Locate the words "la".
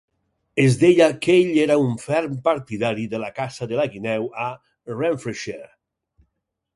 3.25-3.29, 3.81-3.85